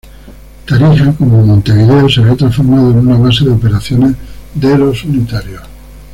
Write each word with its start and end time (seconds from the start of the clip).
Tarija, 0.67 1.13
como 1.15 1.45
Montevideo, 1.45 2.09
se 2.09 2.21
había 2.21 2.35
transformado 2.35 2.89
en 2.89 3.07
una 3.07 3.17
base 3.19 3.45
de 3.45 3.51
operaciones 3.51 4.15
de 4.55 4.75
los 4.75 5.03
unitarios. 5.03 5.61